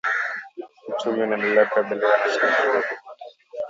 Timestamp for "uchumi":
0.89-1.21